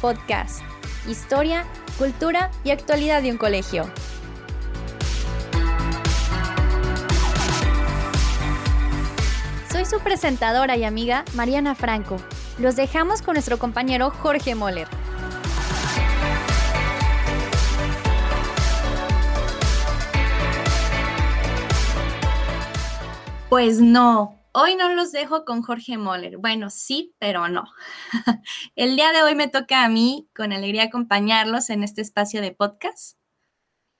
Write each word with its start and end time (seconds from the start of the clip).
Podcast. 0.00 0.62
Historia, 1.06 1.66
cultura 1.98 2.50
y 2.64 2.70
actualidad 2.70 3.20
de 3.20 3.30
un 3.30 3.36
colegio. 3.36 3.84
Soy 9.70 9.84
su 9.84 10.00
presentadora 10.00 10.78
y 10.78 10.84
amiga 10.84 11.26
Mariana 11.34 11.74
Franco. 11.74 12.16
Los 12.58 12.74
dejamos 12.74 13.20
con 13.20 13.34
nuestro 13.34 13.58
compañero 13.58 14.08
Jorge 14.08 14.54
Moller. 14.54 14.88
Pues 23.50 23.78
no, 23.78 24.39
hoy 24.52 24.76
no 24.76 24.92
los 24.92 25.12
dejo 25.12 25.44
con 25.44 25.62
Jorge 25.62 25.96
Moller. 25.96 26.38
Bueno, 26.38 26.70
sí, 26.70 27.14
pero 27.18 27.48
no. 27.48 27.64
El 28.76 28.96
día 28.96 29.12
de 29.12 29.22
hoy 29.22 29.34
me 29.34 29.48
toca 29.48 29.84
a 29.84 29.88
mí 29.88 30.28
con 30.34 30.52
alegría 30.52 30.84
acompañarlos 30.84 31.70
en 31.70 31.82
este 31.82 32.00
espacio 32.00 32.40
de 32.40 32.52
podcast. 32.52 33.16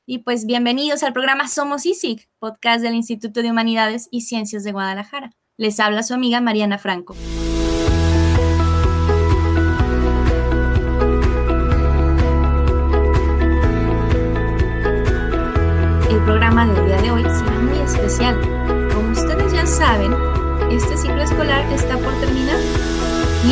Y 0.06 0.18
pues 0.18 0.46
bienvenidos 0.46 1.02
al 1.02 1.12
programa 1.12 1.46
Somos 1.46 1.86
ISIC, 1.86 2.28
podcast 2.38 2.82
del 2.82 2.94
Instituto 2.94 3.42
de 3.42 3.50
Humanidades 3.50 4.08
y 4.10 4.22
Ciencias 4.22 4.64
de 4.64 4.72
Guadalajara. 4.72 5.36
Les 5.56 5.78
habla 5.78 6.02
su 6.02 6.14
amiga 6.14 6.40
Mariana 6.40 6.78
Franco. 6.78 7.14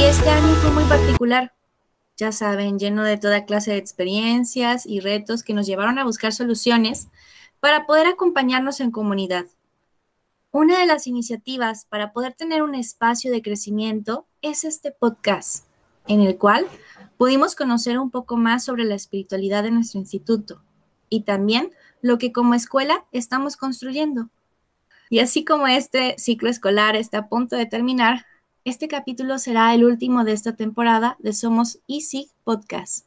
Este 0.09 0.31
año 0.31 0.55
fue 0.63 0.71
muy 0.71 0.85
particular. 0.85 1.53
Ya 2.17 2.33
saben, 2.33 2.79
lleno 2.79 3.05
de 3.05 3.19
toda 3.19 3.45
clase 3.45 3.73
de 3.73 3.77
experiencias 3.77 4.87
y 4.87 5.01
retos 5.01 5.43
que 5.43 5.53
nos 5.53 5.67
llevaron 5.67 5.99
a 5.99 6.05
buscar 6.05 6.33
soluciones 6.33 7.09
para 7.61 7.85
poder 7.85 8.07
acompañarnos 8.07 8.81
en 8.81 8.91
comunidad. 8.91 9.45
Una 10.51 10.79
de 10.79 10.87
las 10.87 11.07
iniciativas 11.07 11.85
para 11.85 12.15
poder 12.15 12.33
tener 12.33 12.63
un 12.63 12.75
espacio 12.75 13.31
de 13.31 13.43
crecimiento 13.43 14.27
es 14.41 14.65
este 14.65 14.93
podcast, 14.93 15.67
en 16.07 16.23
el 16.23 16.39
cual 16.39 16.67
pudimos 17.19 17.55
conocer 17.55 17.99
un 17.99 18.11
poco 18.11 18.39
más 18.39 18.65
sobre 18.65 18.85
la 18.85 18.95
espiritualidad 18.95 19.63
de 19.63 19.73
nuestro 19.73 20.01
instituto 20.01 20.63
y 21.11 21.25
también 21.25 21.71
lo 22.01 22.17
que 22.17 22.33
como 22.33 22.55
escuela 22.55 23.05
estamos 23.13 23.59
construyendo. 23.59 24.31
Y 25.11 25.19
así 25.19 25.45
como 25.45 25.67
este 25.67 26.15
ciclo 26.17 26.49
escolar 26.49 26.97
está 26.97 27.19
a 27.19 27.29
punto 27.29 27.57
de 27.57 27.67
terminar, 27.67 28.25
este 28.69 28.87
capítulo 28.87 29.39
será 29.39 29.75
el 29.75 29.83
último 29.83 30.25
de 30.25 30.33
esta 30.33 30.55
temporada 30.55 31.17
de 31.21 31.33
Somos 31.33 31.81
Easy 31.89 32.31
Podcast. 32.45 33.07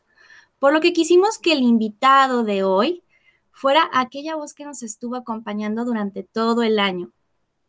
Por 0.57 0.73
lo 0.73 0.81
que 0.81 0.91
quisimos 0.91 1.37
que 1.37 1.53
el 1.53 1.61
invitado 1.61 2.43
de 2.43 2.63
hoy 2.63 3.03
fuera 3.51 3.87
aquella 3.93 4.35
voz 4.35 4.55
que 4.55 4.65
nos 4.65 4.81
estuvo 4.81 5.15
acompañando 5.15 5.85
durante 5.85 6.23
todo 6.23 6.63
el 6.63 6.79
año 6.79 7.11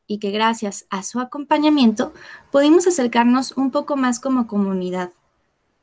y 0.06 0.18
que 0.18 0.30
gracias 0.30 0.86
a 0.88 1.02
su 1.02 1.20
acompañamiento 1.20 2.14
pudimos 2.50 2.86
acercarnos 2.86 3.52
un 3.58 3.70
poco 3.70 3.96
más 3.96 4.20
como 4.20 4.46
comunidad. 4.46 5.10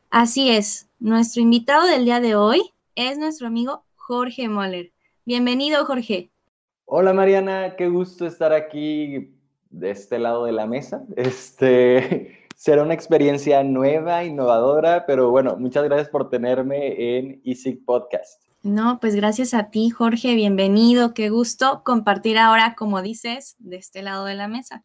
Así 0.09 0.49
es, 0.49 0.89
nuestro 0.99 1.43
invitado 1.43 1.85
del 1.85 2.05
día 2.05 2.19
de 2.19 2.35
hoy 2.35 2.71
es 2.95 3.19
nuestro 3.19 3.45
amigo 3.45 3.83
Jorge 3.95 4.49
Moller. 4.49 4.91
Bienvenido, 5.25 5.85
Jorge. 5.85 6.31
Hola 6.85 7.13
Mariana, 7.13 7.75
qué 7.75 7.87
gusto 7.87 8.25
estar 8.25 8.51
aquí 8.51 9.38
de 9.69 9.91
este 9.91 10.19
lado 10.19 10.45
de 10.45 10.51
la 10.51 10.65
mesa. 10.65 11.03
Este 11.15 12.47
será 12.55 12.83
una 12.83 12.93
experiencia 12.93 13.63
nueva, 13.63 14.23
innovadora, 14.23 15.05
pero 15.05 15.31
bueno, 15.31 15.55
muchas 15.57 15.83
gracias 15.83 16.09
por 16.09 16.29
tenerme 16.29 17.17
en 17.17 17.41
ESIC 17.45 17.85
Podcast. 17.85 18.43
No, 18.61 18.99
pues 18.99 19.15
gracias 19.15 19.53
a 19.53 19.69
ti, 19.69 19.89
Jorge, 19.89 20.35
bienvenido, 20.35 21.13
qué 21.13 21.29
gusto 21.29 21.83
compartir 21.85 22.37
ahora, 22.37 22.75
como 22.75 23.01
dices, 23.01 23.55
de 23.59 23.77
este 23.77 24.01
lado 24.01 24.25
de 24.25 24.35
la 24.35 24.49
mesa. 24.49 24.83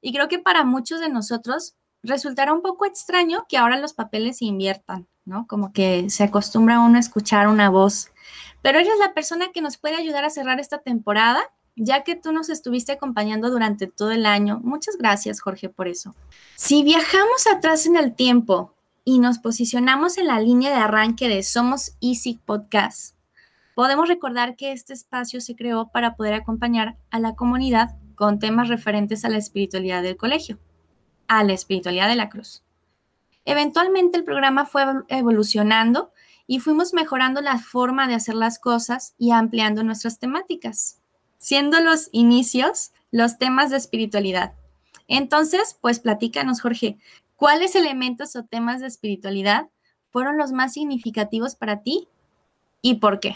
Y 0.00 0.12
creo 0.12 0.28
que 0.28 0.38
para 0.38 0.64
muchos 0.64 1.00
de 1.00 1.08
nosotros 1.08 1.76
resultará 2.02 2.52
un 2.52 2.62
poco 2.62 2.86
extraño 2.86 3.44
que 3.48 3.56
ahora 3.58 3.78
los 3.78 3.92
papeles 3.92 4.38
se 4.38 4.44
inviertan, 4.44 5.08
¿no? 5.24 5.46
Como 5.48 5.72
que 5.72 6.08
se 6.08 6.24
acostumbra 6.24 6.80
uno 6.80 6.96
a 6.96 7.00
escuchar 7.00 7.48
una 7.48 7.68
voz 7.68 8.10
pero 8.62 8.78
ella 8.78 8.92
es 8.92 8.98
la 8.98 9.14
persona 9.14 9.52
que 9.52 9.62
nos 9.62 9.78
puede 9.78 9.96
ayudar 9.96 10.24
a 10.24 10.30
cerrar 10.30 10.60
esta 10.60 10.78
temporada, 10.78 11.40
ya 11.82 12.04
que 12.04 12.14
tú 12.14 12.30
nos 12.30 12.50
estuviste 12.50 12.92
acompañando 12.92 13.50
durante 13.50 13.86
todo 13.86 14.10
el 14.10 14.26
año. 14.26 14.60
Muchas 14.62 14.98
gracias, 14.98 15.40
Jorge, 15.40 15.70
por 15.70 15.88
eso. 15.88 16.14
Si 16.54 16.84
viajamos 16.84 17.46
atrás 17.46 17.86
en 17.86 17.96
el 17.96 18.14
tiempo 18.14 18.74
y 19.02 19.18
nos 19.18 19.38
posicionamos 19.38 20.18
en 20.18 20.26
la 20.26 20.40
línea 20.40 20.70
de 20.70 20.76
arranque 20.76 21.26
de 21.26 21.42
Somos 21.42 21.96
Easy 22.02 22.38
Podcast, 22.44 23.16
podemos 23.74 24.08
recordar 24.08 24.56
que 24.56 24.72
este 24.72 24.92
espacio 24.92 25.40
se 25.40 25.56
creó 25.56 25.90
para 25.90 26.16
poder 26.16 26.34
acompañar 26.34 26.98
a 27.10 27.18
la 27.18 27.34
comunidad 27.34 27.96
con 28.14 28.38
temas 28.38 28.68
referentes 28.68 29.24
a 29.24 29.30
la 29.30 29.38
espiritualidad 29.38 30.02
del 30.02 30.18
colegio, 30.18 30.58
a 31.28 31.44
la 31.44 31.54
espiritualidad 31.54 32.10
de 32.10 32.16
la 32.16 32.28
cruz. 32.28 32.62
Eventualmente 33.46 34.18
el 34.18 34.24
programa 34.24 34.66
fue 34.66 34.84
evolucionando 35.08 36.12
y 36.46 36.58
fuimos 36.58 36.92
mejorando 36.92 37.40
la 37.40 37.58
forma 37.58 38.06
de 38.06 38.16
hacer 38.16 38.34
las 38.34 38.58
cosas 38.58 39.14
y 39.16 39.30
ampliando 39.30 39.82
nuestras 39.82 40.18
temáticas, 40.18 40.99
siendo 41.40 41.80
los 41.80 42.10
inicios 42.12 42.92
los 43.10 43.38
temas 43.38 43.70
de 43.70 43.78
espiritualidad. 43.78 44.52
Entonces, 45.08 45.76
pues 45.80 45.98
platícanos, 45.98 46.60
Jorge, 46.60 46.98
¿cuáles 47.34 47.74
elementos 47.74 48.36
o 48.36 48.44
temas 48.44 48.80
de 48.80 48.86
espiritualidad 48.86 49.68
fueron 50.10 50.36
los 50.36 50.52
más 50.52 50.74
significativos 50.74 51.56
para 51.56 51.82
ti 51.82 52.06
y 52.82 52.96
por 52.96 53.18
qué? 53.18 53.34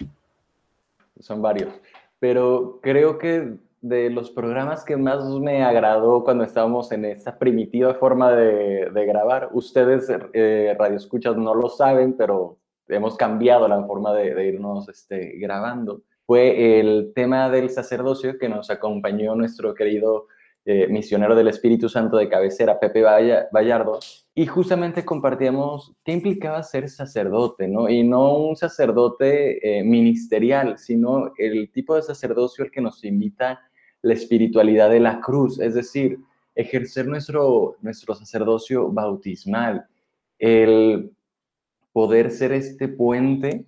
Son 1.19 1.43
varios, 1.43 1.73
pero 2.21 2.79
creo 2.83 3.19
que 3.19 3.59
de 3.81 4.11
los 4.11 4.31
programas 4.31 4.85
que 4.85 4.97
más 4.97 5.25
me 5.25 5.63
agradó 5.63 6.25
cuando 6.25 6.45
estábamos 6.45 6.93
en 6.93 7.05
esa 7.05 7.39
primitiva 7.39 7.95
forma 7.95 8.33
de, 8.33 9.07
grabar, 9.07 9.51
ustedes, 9.53 10.11
eh, 10.33 10.75
radioescuchas, 10.79 11.37
no 11.37 11.55
lo 11.55 11.69
saben, 11.69 12.17
pero 12.17 12.59
hemos 12.89 13.17
cambiado 13.17 13.69
la 13.69 13.83
forma 13.85 14.15
de, 14.15 14.47
irnos 14.47 14.89
este, 14.89 15.37
grabando, 15.39 16.03
fue 16.27 16.81
el 16.81 17.13
tema 17.15 17.51
del 17.51 17.71
sacerdocio 17.71 18.39
que 18.39 18.49
nos 18.49 18.71
acompañó 18.71 19.35
nuestro 19.35 19.75
querido 19.75 20.27
eh, 20.67 20.87
misionero 20.89 21.35
del 21.35 21.49
Espíritu 21.49 21.91
Santo 21.91 22.17
de 22.17 22.29
cabecera, 22.29 22.81
Pepe 22.81 23.03
Vallardo, 23.03 24.01
y 24.35 24.47
justamente 24.47 25.05
compartíamos 25.05 25.93
qué 26.03 26.13
implicaba 26.13 26.63
ser 26.63 26.89
sacerdote, 26.89 27.69
¿no? 27.69 27.91
Y 27.91 28.03
no 28.03 28.39
un 28.39 28.57
sacerdote 28.57 29.79
eh, 29.79 29.85
ministerial, 29.85 30.79
sino 30.79 31.33
el 31.37 31.71
tipo 31.71 31.95
de 31.95 32.03
sacerdocio 32.03 32.65
al 32.65 32.71
que 32.71 32.81
nos 32.81 33.05
invita 33.05 33.61
la 34.01 34.15
espiritualidad 34.15 34.89
de 34.89 35.01
la 35.01 35.21
cruz, 35.21 35.61
es 35.61 35.75
decir, 35.75 36.19
ejercer 36.55 37.07
nuestro, 37.09 37.77
nuestro 37.83 38.15
sacerdocio 38.15 38.89
bautismal, 38.91 39.87
el 40.39 41.11
poder 41.93 42.31
ser 42.31 42.53
este 42.53 42.89
puente 42.89 43.67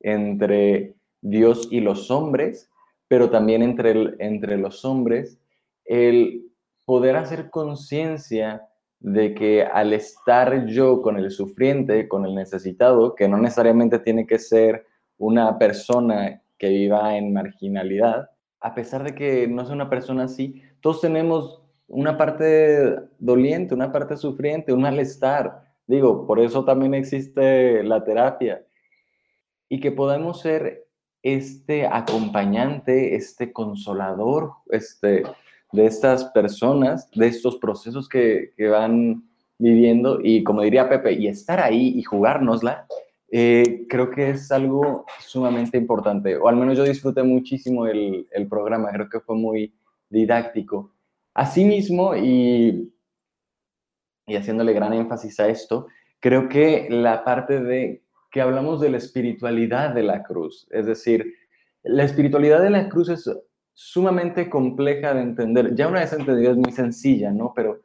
entre 0.00 0.94
Dios 1.20 1.68
y 1.70 1.80
los 1.80 2.10
hombres, 2.10 2.70
pero 3.08 3.30
también 3.30 3.62
entre, 3.62 4.14
entre 4.18 4.56
los 4.58 4.84
hombres, 4.84 5.38
el 5.84 6.50
poder 6.84 7.16
hacer 7.16 7.50
conciencia 7.50 8.68
de 9.00 9.34
que 9.34 9.62
al 9.62 9.92
estar 9.92 10.66
yo 10.66 11.02
con 11.02 11.18
el 11.18 11.30
sufriente, 11.30 12.08
con 12.08 12.26
el 12.26 12.34
necesitado, 12.34 13.14
que 13.14 13.28
no 13.28 13.38
necesariamente 13.38 13.98
tiene 13.98 14.26
que 14.26 14.38
ser 14.38 14.86
una 15.16 15.58
persona 15.58 16.42
que 16.58 16.68
viva 16.68 17.16
en 17.16 17.32
marginalidad, 17.32 18.30
a 18.60 18.74
pesar 18.74 19.04
de 19.04 19.14
que 19.14 19.46
no 19.46 19.64
sea 19.64 19.74
una 19.74 19.88
persona 19.88 20.24
así, 20.24 20.62
todos 20.80 21.00
tenemos 21.00 21.62
una 21.86 22.18
parte 22.18 22.96
doliente, 23.18 23.74
una 23.74 23.92
parte 23.92 24.16
sufriente, 24.16 24.72
un 24.72 24.82
malestar, 24.82 25.68
Digo, 25.88 26.26
por 26.26 26.38
eso 26.38 26.66
también 26.66 26.92
existe 26.92 27.82
la 27.82 28.04
terapia. 28.04 28.62
Y 29.70 29.80
que 29.80 29.90
podamos 29.90 30.40
ser 30.42 30.86
este 31.34 31.86
acompañante, 31.86 33.14
este 33.14 33.52
consolador 33.52 34.52
este, 34.70 35.22
de 35.72 35.86
estas 35.86 36.24
personas, 36.26 37.10
de 37.12 37.26
estos 37.26 37.56
procesos 37.56 38.08
que, 38.08 38.52
van 38.70 39.24
viviendo 39.58 40.20
y 40.22 40.44
como 40.44 40.62
diría 40.62 40.88
Pepe, 40.88 41.14
y 41.14 41.26
estar 41.26 41.60
ahí 41.60 41.94
y 41.96 42.02
jugárnosla, 42.02 42.86
eh, 43.30 43.86
creo 43.88 44.10
que 44.10 44.30
es 44.30 44.52
algo 44.52 45.04
sumamente 45.20 45.76
importante, 45.76 46.36
o 46.36 46.48
al 46.48 46.56
menos 46.56 46.76
yo 46.76 46.84
disfruté 46.84 47.22
muchísimo 47.22 47.86
el, 47.86 48.26
el 48.30 48.46
programa, 48.48 48.90
creo 48.92 49.08
que 49.08 49.20
fue 49.20 49.36
muy 49.36 49.74
didáctico. 50.08 50.92
Asimismo, 51.34 52.16
y 52.16 52.92
y 54.28 54.36
haciéndole 54.36 54.72
gran 54.74 54.92
énfasis 54.92 55.40
a 55.40 55.48
esto, 55.48 55.88
creo 56.20 56.48
que 56.48 56.86
la 56.90 57.24
parte 57.24 57.60
de 57.60 58.02
que 58.30 58.40
hablamos 58.40 58.80
de 58.80 58.90
la 58.90 58.98
espiritualidad 58.98 59.94
de 59.94 60.02
la 60.02 60.22
cruz, 60.22 60.66
es 60.70 60.86
decir, 60.86 61.34
la 61.82 62.04
espiritualidad 62.04 62.62
de 62.62 62.70
la 62.70 62.88
cruz 62.88 63.08
es 63.08 63.30
sumamente 63.72 64.50
compleja 64.50 65.14
de 65.14 65.22
entender. 65.22 65.74
Ya 65.74 65.88
una 65.88 66.00
vez 66.00 66.12
entendida 66.12 66.50
es 66.50 66.56
muy 66.56 66.72
sencilla, 66.72 67.30
¿no? 67.30 67.52
Pero 67.54 67.80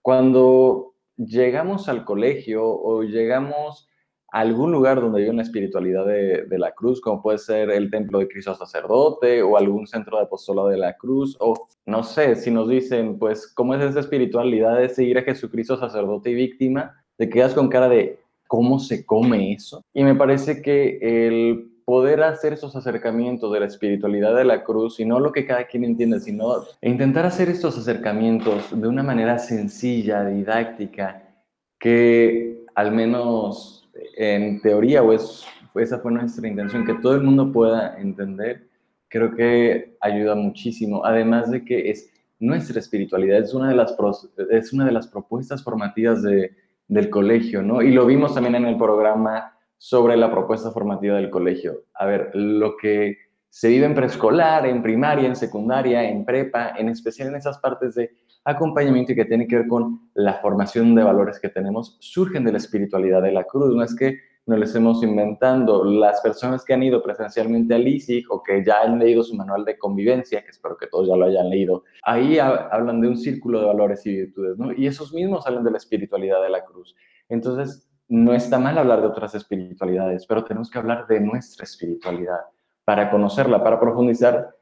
cuando 0.00 0.94
llegamos 1.16 1.88
al 1.88 2.04
colegio 2.04 2.64
o 2.64 3.02
llegamos 3.02 3.88
algún 4.34 4.72
lugar 4.72 5.00
donde 5.00 5.22
hay 5.22 5.28
una 5.28 5.42
espiritualidad 5.42 6.06
de, 6.06 6.58
la 6.58 6.72
cruz, 6.72 7.00
como 7.00 7.22
puede 7.22 7.38
ser 7.38 7.70
el 7.70 7.88
templo 7.88 8.18
de 8.18 8.26
Cristo 8.26 8.52
sacerdote 8.54 9.42
o 9.42 9.56
algún 9.56 9.86
centro 9.86 10.16
de 10.16 10.24
apostolado 10.24 10.68
de 10.68 10.76
la 10.76 10.96
cruz, 10.96 11.36
o 11.38 11.68
no 11.86 12.02
sé, 12.02 12.34
si 12.34 12.50
nos 12.50 12.68
dicen, 12.68 13.18
pues, 13.18 13.46
¿cómo 13.46 13.74
es 13.76 13.82
esa 13.84 14.00
espiritualidad 14.00 14.78
de 14.78 14.88
seguir 14.88 15.18
a 15.18 15.22
Jesucristo 15.22 15.76
sacerdote 15.76 16.30
y 16.30 16.34
víctima? 16.34 17.04
Te 17.16 17.28
quedas 17.28 17.54
con 17.54 17.68
cara 17.68 17.88
de, 17.88 18.18
¿cómo 18.46 18.78
se 18.78 19.04
come 19.04 19.52
eso? 19.52 19.82
Y 19.92 20.04
me 20.04 20.14
parece 20.14 20.62
que 20.62 20.98
el 21.00 21.70
poder 21.84 22.22
hacer 22.22 22.54
esos 22.54 22.74
acercamientos 22.76 23.52
de 23.52 23.60
la 23.60 23.66
espiritualidad 23.66 24.34
de 24.34 24.44
la 24.44 24.64
cruz, 24.64 25.00
y 25.00 25.04
no 25.04 25.20
lo 25.20 25.32
que 25.32 25.46
cada 25.46 25.66
quien 25.66 25.84
entiende, 25.84 26.20
sino 26.20 26.64
intentar 26.80 27.26
hacer 27.26 27.48
estos 27.48 27.76
acercamientos 27.76 28.78
de 28.78 28.88
una 28.88 29.02
manera 29.02 29.38
sencilla, 29.38 30.24
didáctica, 30.24 31.22
que 31.78 32.64
al 32.74 32.92
menos 32.92 33.90
en 34.16 34.60
teoría, 34.62 35.02
o 35.02 35.12
es, 35.12 35.44
esa 35.74 35.98
fue 35.98 36.12
nuestra 36.12 36.48
intención, 36.48 36.86
que 36.86 36.94
todo 36.94 37.14
el 37.14 37.22
mundo 37.22 37.52
pueda 37.52 37.98
entender, 38.00 38.68
creo 39.08 39.34
que 39.34 39.96
ayuda 40.00 40.34
muchísimo. 40.34 41.04
Además 41.04 41.50
de 41.50 41.64
que 41.64 41.90
es 41.90 42.10
nuestra 42.40 42.80
espiritualidad, 42.80 43.40
es 43.40 43.54
una 43.54 43.68
de 43.68 43.76
las, 43.76 43.94
es 44.50 44.72
una 44.72 44.86
de 44.86 44.92
las 44.92 45.06
propuestas 45.06 45.62
formativas 45.62 46.22
de, 46.22 46.52
del 46.88 47.10
colegio, 47.10 47.62
¿no? 47.62 47.82
Y 47.82 47.92
lo 47.92 48.06
vimos 48.06 48.34
también 48.34 48.54
en 48.56 48.66
el 48.66 48.76
programa 48.76 49.52
sobre 49.78 50.16
la 50.16 50.30
propuesta 50.30 50.70
formativa 50.70 51.16
del 51.16 51.30
colegio. 51.30 51.84
A 51.94 52.06
ver, 52.06 52.30
lo 52.34 52.76
que 52.76 53.16
se 53.48 53.68
vive 53.68 53.86
en 53.86 53.94
preescolar, 53.94 54.66
en 54.66 54.82
primaria, 54.82 55.28
en 55.28 55.36
secundaria, 55.36 56.02
en 56.02 56.24
prepa, 56.24 56.72
en 56.76 56.88
especial 56.88 57.28
en 57.28 57.36
esas 57.36 57.58
partes 57.58 57.94
de 57.94 58.10
acompañamiento 58.44 59.12
y 59.12 59.14
que 59.14 59.24
tiene 59.24 59.46
que 59.46 59.56
ver 59.56 59.68
con 59.68 60.10
la 60.14 60.34
formación 60.34 60.94
de 60.94 61.04
valores 61.04 61.38
que 61.38 61.48
tenemos, 61.48 61.96
surgen 62.00 62.44
de 62.44 62.52
la 62.52 62.58
espiritualidad 62.58 63.22
de 63.22 63.32
la 63.32 63.44
cruz. 63.44 63.74
No 63.74 63.82
es 63.82 63.94
que 63.94 64.18
nos 64.46 64.58
les 64.58 64.68
estemos 64.68 65.02
inventando. 65.02 65.84
Las 65.84 66.20
personas 66.20 66.64
que 66.64 66.74
han 66.74 66.82
ido 66.82 67.02
presencialmente 67.02 67.74
al 67.74 67.86
ISIG 67.86 68.30
o 68.30 68.42
que 68.42 68.64
ya 68.64 68.82
han 68.82 68.98
leído 68.98 69.22
su 69.22 69.34
manual 69.34 69.64
de 69.64 69.78
convivencia, 69.78 70.42
que 70.42 70.50
espero 70.50 70.76
que 70.76 70.86
todos 70.86 71.08
ya 71.08 71.16
lo 71.16 71.26
hayan 71.26 71.48
leído, 71.48 71.84
ahí 72.02 72.38
hablan 72.38 73.00
de 73.00 73.08
un 73.08 73.16
círculo 73.16 73.60
de 73.60 73.66
valores 73.66 74.04
y 74.06 74.14
virtudes, 74.14 74.58
¿no? 74.58 74.72
Y 74.72 74.86
esos 74.86 75.12
mismos 75.12 75.46
hablan 75.46 75.64
de 75.64 75.70
la 75.70 75.78
espiritualidad 75.78 76.42
de 76.42 76.50
la 76.50 76.64
cruz. 76.64 76.94
Entonces, 77.28 77.90
no 78.08 78.34
está 78.34 78.58
mal 78.58 78.76
hablar 78.76 79.00
de 79.00 79.06
otras 79.06 79.34
espiritualidades, 79.34 80.26
pero 80.26 80.44
tenemos 80.44 80.70
que 80.70 80.78
hablar 80.78 81.06
de 81.06 81.20
nuestra 81.20 81.64
espiritualidad 81.64 82.40
para 82.84 83.10
conocerla, 83.10 83.64
para 83.64 83.80
profundizar 83.80 84.54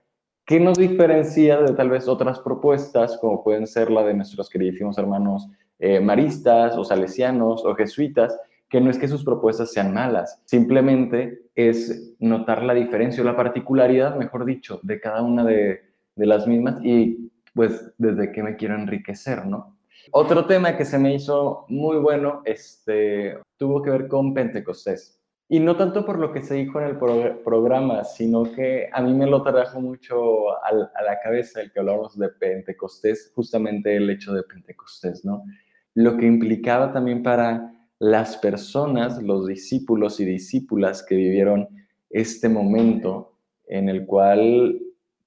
¿Qué 0.44 0.58
nos 0.58 0.76
diferencia 0.76 1.61
de 1.61 1.73
tal 1.73 1.88
vez 1.88 2.08
otras 2.08 2.40
propuestas, 2.40 3.17
como 3.19 3.44
pueden 3.44 3.69
ser 3.69 3.93
la 3.93 4.02
de 4.02 4.12
nuestros 4.12 4.50
queridísimos 4.50 4.99
hermanos 4.99 5.49
eh, 5.79 6.00
maristas 6.00 6.76
o 6.76 6.82
salesianos 6.82 7.64
o 7.64 7.76
jesuitas, 7.76 8.37
que 8.72 8.80
no 8.80 8.88
es 8.88 8.98
que 8.98 9.06
sus 9.06 9.22
propuestas 9.22 9.70
sean 9.70 9.92
malas, 9.92 10.40
simplemente 10.46 11.42
es 11.54 12.16
notar 12.19 12.62
la 12.62 12.72
diferencia 12.72 13.22
o 13.22 13.26
la 13.26 13.36
particularidad, 13.36 14.16
mejor 14.16 14.46
dicho, 14.46 14.80
de 14.82 14.98
cada 14.98 15.20
una 15.20 15.44
de, 15.44 15.82
de 16.16 16.26
las 16.26 16.46
mismas 16.46 16.82
y 16.82 17.30
pues 17.54 17.92
desde 17.98 18.32
que 18.32 18.42
me 18.42 18.56
quiero 18.56 18.74
enriquecer, 18.74 19.44
¿no? 19.44 19.76
Otro 20.10 20.46
tema 20.46 20.74
que 20.74 20.86
se 20.86 20.98
me 20.98 21.14
hizo 21.14 21.66
muy 21.69 21.98
bueno 21.98 22.40
este, 22.46 23.38
tuvo 23.58 23.82
que 23.82 23.90
ver 23.90 24.08
con 24.08 24.32
Pentecostés. 24.32 25.20
Y 25.50 25.60
no 25.60 25.76
tanto 25.76 26.06
por 26.06 26.19
lo 26.19 26.32
que 26.32 26.40
se 26.40 26.54
dijo 26.54 26.80
en 26.80 26.86
el 26.86 26.96
programa, 26.96 28.04
sino 28.04 28.44
que 28.54 28.88
a 28.90 29.02
mí 29.02 29.12
me 29.12 29.26
lo 29.26 29.42
trajo 29.42 29.82
mucho 29.82 30.50
a, 30.64 30.72
la 30.72 31.20
cabeza 31.22 31.60
el 31.60 31.70
que 31.70 31.80
hablamos 31.80 32.19
de 32.19 32.30
Pentecostés, 32.30 33.32
justamente 33.34 33.94
el 33.94 34.08
hecho 34.08 34.32
de 34.32 34.44
Pentecostés, 34.44 35.26
¿no? 35.26 35.44
Lo 35.92 36.16
que 36.16 36.24
implicaba 36.24 36.90
también 36.90 37.22
para 37.22 37.70
las 38.02 38.37
personas, 38.37 39.22
los 39.22 39.46
discípulos 39.46 40.19
y 40.19 40.25
discípulas 40.25 41.04
que 41.04 41.14
vivieron 41.14 41.69
este 42.10 42.49
momento 42.49 43.34
en 43.69 43.88
el 43.88 44.06
cual, 44.06 44.81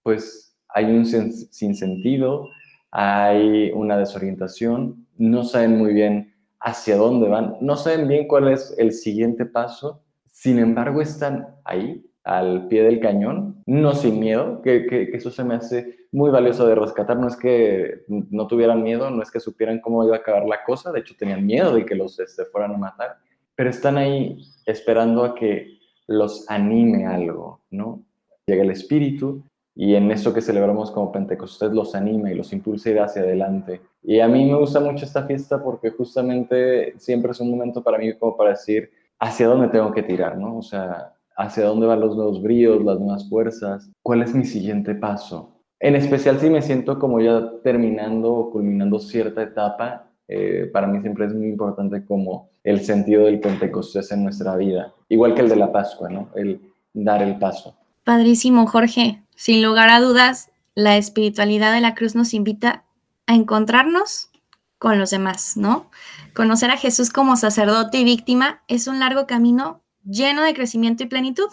pues, 0.04 0.58
hay 0.68 0.86
un 0.86 1.06
sinsentido, 1.06 2.50
hay 2.92 3.72
una 3.72 3.98
desorientación, 3.98 5.08
no 5.18 5.44
saben 5.44 5.78
muy 5.78 5.94
bien 5.94 6.34
hacia 6.60 6.98
dónde 6.98 7.30
van, 7.30 7.56
no 7.62 7.78
saben 7.78 8.08
bien 8.08 8.28
cuál 8.28 8.50
es 8.50 8.76
el 8.78 8.92
siguiente 8.92 9.46
paso 9.46 10.02
sin 10.36 10.60
embargo, 10.60 11.02
están 11.02 11.48
ahí, 11.64 12.06
al 12.26 12.68
pie 12.68 12.84
del 12.84 13.00
cañón, 13.00 13.62
no 13.68 13.94
sin 13.94 14.20
miedo, 14.20 14.62
que, 14.64 15.12
eso 15.14 15.30
se 15.30 15.44
me 15.44 15.54
hace 15.54 16.08
muy 16.12 16.32
valioso 16.32 16.68
de 16.68 16.74
rescatar. 16.74 17.18
No 17.18 17.28
es 17.28 17.38
que 17.38 18.04
no 18.08 18.48
tuvieran 18.48 18.82
miedo, 18.82 19.12
no 19.12 19.22
es 19.22 19.30
que 19.30 19.40
supieran 19.40 19.80
cómo 19.80 20.04
iba 20.04 20.16
a 20.16 20.20
acabar 20.20 20.46
la 20.46 20.64
cosa, 20.64 20.92
de 20.92 21.02
hecho 21.02 21.16
tenían 21.18 21.46
miedo 21.46 21.76
de 21.76 21.86
que 21.86 21.94
los 21.94 22.20
este, 22.20 22.46
fueran 22.46 22.74
a 22.74 22.78
matar, 22.78 23.18
pero 23.56 23.70
están 23.70 23.98
ahí 23.98 24.40
esperando 24.66 25.24
a 25.24 25.36
que 25.36 25.78
los 26.08 26.50
anime 26.50 27.06
algo, 27.06 27.62
¿no? 27.70 28.04
Llega 28.48 28.64
el 28.64 28.72
Espíritu 28.72 29.44
y 29.76 29.94
en 29.94 30.10
eso 30.10 30.34
que 30.34 30.42
celebramos 30.42 30.90
como 30.90 31.12
Pentecostés 31.12 31.72
los 31.74 31.94
anima 31.94 32.32
y 32.32 32.36
los 32.36 32.54
impulsa 32.54 32.90
a 32.90 32.92
ir 32.92 33.00
hacia 33.02 33.22
adelante. 33.22 33.82
Y 34.02 34.20
a 34.20 34.28
mí 34.28 34.46
me 34.46 34.58
gusta 34.58 34.80
mucho 34.80 35.06
esta 35.06 35.28
fiesta 35.28 35.62
porque 35.62 35.92
justamente 35.92 36.96
siempre 36.98 37.32
es 37.32 37.40
un 37.40 37.52
momento 37.52 37.84
para 37.84 38.00
mí 38.00 38.14
como 38.18 38.36
para 38.36 38.52
decir, 38.52 38.90
hacia 39.20 39.48
dónde 39.48 39.68
tengo 39.68 39.92
que 39.94 40.04
tirar, 40.04 40.38
¿no? 40.38 40.58
O 40.58 40.62
sea, 40.64 41.15
hacia 41.36 41.66
dónde 41.66 41.88
van 41.88 42.00
los 42.00 42.16
nuevos 42.16 42.42
bríos, 42.42 42.84
las 42.84 43.00
nuevas 43.00 43.30
fuerzas, 43.30 43.90
cuál 44.02 44.22
es 44.22 44.34
mi 44.34 44.46
siguiente 44.46 44.96
paso. 44.96 45.52
En 45.80 45.96
especial 45.96 46.40
si 46.40 46.50
me 46.50 46.62
siento 46.62 46.98
como 46.98 47.20
ya 47.20 47.52
terminando 47.64 48.34
o 48.34 48.52
culminando 48.52 49.00
cierta 49.00 49.44
etapa, 49.44 50.08
eh, 50.28 50.70
para 50.72 50.88
mí 50.88 51.02
siempre 51.02 51.26
es 51.26 51.34
muy 51.34 51.48
importante 51.48 52.04
como 52.06 52.50
el 52.64 52.82
sentido 52.82 53.26
del 53.26 53.40
Pentecostés 53.40 54.12
en 54.12 54.24
nuestra 54.24 54.56
vida, 54.56 54.94
igual 55.10 55.36
que 55.36 55.42
el 55.42 55.50
de 55.50 55.56
la 55.56 55.72
Pascua, 55.72 56.10
¿no? 56.10 56.30
El 56.36 56.60
dar 56.94 57.22
el 57.22 57.38
paso. 57.38 57.76
Padrísimo, 58.04 58.66
Jorge. 58.66 59.22
Sin 59.36 59.62
lugar 59.62 59.90
a 59.90 60.00
dudas, 60.00 60.50
la 60.74 60.98
espiritualidad 60.98 61.74
de 61.74 61.82
la 61.82 61.94
cruz 61.94 62.16
nos 62.16 62.34
invita 62.34 62.86
a 63.28 63.36
encontrarnos 63.36 64.30
con 64.78 65.00
los 65.00 65.10
demás, 65.10 65.58
¿no? 65.58 65.90
Conocer 66.34 66.72
a 66.72 66.78
Jesús 66.78 67.10
como 67.10 67.36
sacerdote 67.36 68.00
y 68.00 68.04
víctima 68.04 68.62
es 68.68 68.88
un 68.88 69.00
largo 69.00 69.28
camino 69.28 69.82
lleno 70.06 70.44
de 70.44 70.54
crecimiento 70.54 71.04
y 71.04 71.08
plenitud, 71.08 71.50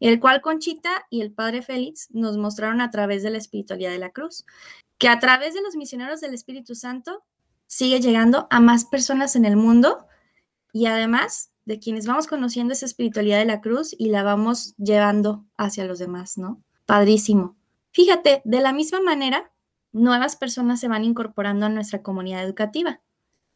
el 0.00 0.20
cual 0.20 0.40
Conchita 0.40 1.06
y 1.10 1.20
el 1.20 1.32
padre 1.32 1.62
Félix 1.62 2.08
nos 2.10 2.36
mostraron 2.36 2.80
a 2.80 2.90
través 2.90 3.22
de 3.22 3.30
la 3.30 3.38
espiritualidad 3.38 3.90
de 3.90 3.98
la 3.98 4.10
cruz, 4.10 4.44
que 4.98 5.08
a 5.08 5.18
través 5.18 5.54
de 5.54 5.62
los 5.62 5.76
misioneros 5.76 6.20
del 6.20 6.34
Espíritu 6.34 6.74
Santo 6.74 7.24
sigue 7.66 8.00
llegando 8.00 8.46
a 8.50 8.60
más 8.60 8.84
personas 8.84 9.36
en 9.36 9.44
el 9.44 9.56
mundo 9.56 10.06
y 10.72 10.86
además 10.86 11.50
de 11.64 11.78
quienes 11.78 12.06
vamos 12.06 12.26
conociendo 12.26 12.72
esa 12.72 12.86
espiritualidad 12.86 13.38
de 13.38 13.44
la 13.44 13.60
cruz 13.60 13.94
y 13.98 14.08
la 14.08 14.22
vamos 14.22 14.74
llevando 14.76 15.44
hacia 15.56 15.84
los 15.84 15.98
demás, 15.98 16.38
¿no? 16.38 16.62
Padrísimo. 16.84 17.56
Fíjate, 17.90 18.42
de 18.44 18.60
la 18.60 18.72
misma 18.72 19.00
manera, 19.00 19.50
nuevas 19.92 20.36
personas 20.36 20.78
se 20.78 20.88
van 20.88 21.04
incorporando 21.04 21.66
a 21.66 21.70
nuestra 21.70 22.02
comunidad 22.02 22.44
educativa 22.44 23.00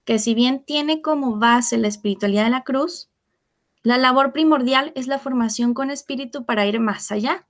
que 0.04 0.18
si 0.18 0.34
bien 0.34 0.64
tiene 0.64 1.02
como 1.02 1.36
base 1.36 1.78
la 1.78 1.88
espiritualidad 1.88 2.44
de 2.44 2.50
la 2.50 2.64
cruz, 2.64 3.09
la 3.82 3.98
labor 3.98 4.32
primordial 4.32 4.92
es 4.94 5.06
la 5.06 5.18
formación 5.18 5.74
con 5.74 5.90
espíritu 5.90 6.44
para 6.44 6.66
ir 6.66 6.80
más 6.80 7.10
allá, 7.10 7.46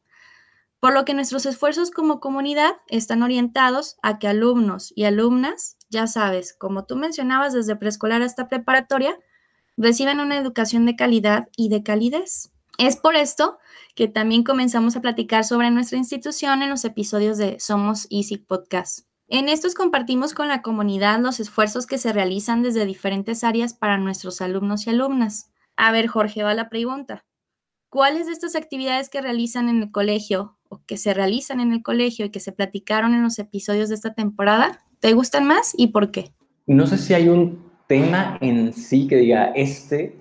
por 0.78 0.94
lo 0.94 1.04
que 1.04 1.14
nuestros 1.14 1.44
esfuerzos 1.44 1.90
como 1.90 2.20
comunidad 2.20 2.72
están 2.88 3.22
orientados 3.22 3.96
a 4.02 4.18
que 4.18 4.28
alumnos 4.28 4.92
y 4.96 5.04
alumnas, 5.04 5.76
ya 5.90 6.06
sabes, 6.06 6.54
como 6.54 6.86
tú 6.86 6.96
mencionabas 6.96 7.52
desde 7.52 7.76
preescolar 7.76 8.22
hasta 8.22 8.48
preparatoria, 8.48 9.18
reciban 9.76 10.20
una 10.20 10.36
educación 10.36 10.86
de 10.86 10.96
calidad 10.96 11.48
y 11.56 11.68
de 11.68 11.82
calidez. 11.82 12.50
Es 12.78 12.96
por 12.96 13.14
esto 13.14 13.58
que 13.94 14.08
también 14.08 14.42
comenzamos 14.42 14.96
a 14.96 15.02
platicar 15.02 15.44
sobre 15.44 15.70
nuestra 15.70 15.98
institución 15.98 16.62
en 16.62 16.70
los 16.70 16.84
episodios 16.86 17.36
de 17.36 17.60
Somos 17.60 18.06
Easy 18.10 18.38
Podcast. 18.38 19.00
En 19.28 19.48
estos 19.48 19.74
compartimos 19.74 20.32
con 20.32 20.48
la 20.48 20.62
comunidad 20.62 21.20
los 21.20 21.40
esfuerzos 21.40 21.86
que 21.86 21.98
se 21.98 22.12
realizan 22.12 22.62
desde 22.62 22.86
diferentes 22.86 23.44
áreas 23.44 23.74
para 23.74 23.98
nuestros 23.98 24.40
alumnos 24.40 24.86
y 24.86 24.90
alumnas. 24.90 25.50
A 25.82 25.92
ver, 25.92 26.08
Jorge, 26.08 26.42
va 26.42 26.52
la 26.52 26.68
pregunta. 26.68 27.24
¿Cuáles 27.88 28.26
de 28.26 28.34
estas 28.34 28.54
actividades 28.54 29.08
que 29.08 29.22
realizan 29.22 29.70
en 29.70 29.80
el 29.80 29.90
colegio 29.90 30.58
o 30.68 30.82
que 30.84 30.98
se 30.98 31.14
realizan 31.14 31.58
en 31.58 31.72
el 31.72 31.82
colegio 31.82 32.26
y 32.26 32.30
que 32.30 32.38
se 32.38 32.52
platicaron 32.52 33.14
en 33.14 33.22
los 33.22 33.38
episodios 33.38 33.88
de 33.88 33.94
esta 33.94 34.12
temporada 34.12 34.84
te 34.98 35.14
gustan 35.14 35.46
más 35.46 35.72
y 35.74 35.86
por 35.86 36.10
qué? 36.10 36.32
No 36.66 36.86
sé 36.86 36.98
si 36.98 37.14
hay 37.14 37.30
un 37.30 37.64
tema 37.86 38.36
en 38.42 38.74
sí 38.74 39.08
que 39.08 39.16
diga 39.16 39.52
este, 39.56 40.18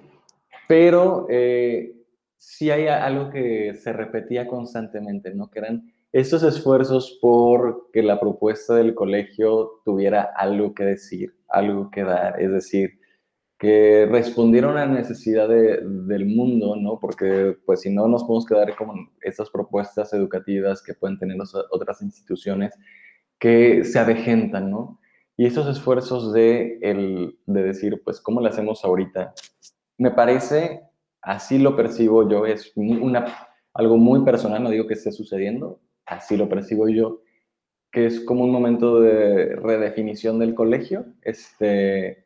pero 0.69 1.27
eh, 1.29 1.93
sí 2.37 2.71
hay 2.71 2.87
algo 2.87 3.29
que 3.29 3.73
se 3.73 3.91
repetía 3.91 4.47
constantemente, 4.47 5.35
¿no? 5.35 5.51
Que 5.51 5.59
eran 5.59 5.93
estos 6.13 6.41
esfuerzos 6.43 7.19
por 7.21 7.89
que 7.91 8.01
la 8.01 8.17
propuesta 8.17 8.75
del 8.75 8.95
colegio 8.95 9.81
tuviera 9.83 10.21
algo 10.21 10.73
que 10.73 10.85
decir, 10.85 11.35
algo 11.49 11.91
que 11.91 12.03
dar, 12.03 12.41
es 12.41 12.49
decir, 12.49 12.99
que 13.59 14.07
respondiera 14.09 14.69
a 14.69 14.71
una 14.71 14.85
necesidad 14.85 15.49
del 15.49 16.25
mundo, 16.25 16.77
¿no? 16.77 16.97
Porque 16.97 17.57
pues 17.65 17.81
si 17.81 17.93
no 17.93 18.07
nos 18.07 18.23
podemos 18.23 18.45
quedar 18.45 18.75
con 18.75 19.11
estas 19.21 19.49
propuestas 19.49 20.13
educativas 20.13 20.81
que 20.81 20.93
pueden 20.93 21.19
tener 21.19 21.37
otras 21.71 22.01
instituciones 22.01 22.73
que 23.37 23.83
se 23.83 23.99
avejentan, 23.99 24.71
¿no? 24.71 24.99
Y 25.35 25.45
esos 25.45 25.67
esfuerzos 25.67 26.33
de, 26.33 26.79
el, 26.81 27.37
de 27.45 27.63
decir, 27.63 28.01
pues, 28.03 28.21
¿cómo 28.21 28.41
lo 28.41 28.47
hacemos 28.47 28.83
ahorita? 28.83 29.33
Me 29.97 30.11
parece 30.11 30.81
así 31.21 31.57
lo 31.57 31.75
percibo 31.75 32.29
yo, 32.29 32.45
es 32.45 32.71
una, 32.75 33.25
algo 33.73 33.97
muy 33.97 34.23
personal, 34.23 34.63
no 34.63 34.69
digo 34.69 34.87
que 34.87 34.93
esté 34.93 35.11
sucediendo, 35.11 35.81
así 36.05 36.37
lo 36.37 36.49
percibo 36.49 36.87
yo, 36.87 37.21
que 37.91 38.05
es 38.05 38.19
como 38.21 38.43
un 38.43 38.51
momento 38.51 39.01
de 39.01 39.55
redefinición 39.55 40.39
del 40.39 40.55
colegio, 40.55 41.05
este, 41.21 42.25